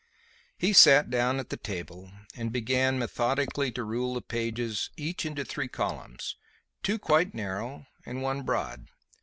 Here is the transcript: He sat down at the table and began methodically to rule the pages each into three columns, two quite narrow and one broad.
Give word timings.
He 0.57 0.73
sat 0.73 1.11
down 1.11 1.39
at 1.39 1.51
the 1.51 1.57
table 1.57 2.11
and 2.35 2.51
began 2.51 2.97
methodically 2.97 3.71
to 3.73 3.83
rule 3.83 4.15
the 4.15 4.21
pages 4.23 4.89
each 4.97 5.27
into 5.27 5.45
three 5.45 5.67
columns, 5.67 6.37
two 6.81 6.97
quite 6.97 7.35
narrow 7.35 7.85
and 8.03 8.23
one 8.23 8.41
broad. 8.41 8.87